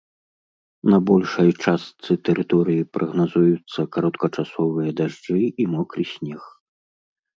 [0.91, 6.41] На большай частцы тэрыторыі прагназуюцца кароткачасовыя дажджы і мокры снег.